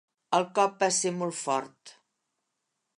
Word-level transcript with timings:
El 0.37 0.45
cop 0.59 0.79
va 0.85 0.89
ser 1.01 1.13
molt 1.19 1.39
fort. 1.43 1.95